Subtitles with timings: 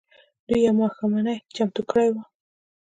[0.47, 2.23] دوی يوه ماښامنۍ چمتو کړې وه.